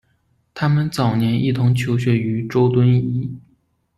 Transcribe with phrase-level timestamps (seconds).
[0.55, 3.37] 他们早年一同求学于周敦颐。